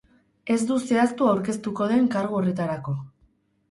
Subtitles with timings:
[0.53, 3.01] Ez du zehaztu aurkeztuko den kargu horretarako.